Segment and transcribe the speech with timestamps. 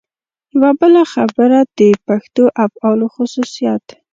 [0.55, 3.85] یوه بله خبره د پښتو افعالو خصوصیت.